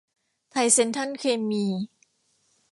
[0.51, 1.65] ไทยเซ็นทรัลเคมี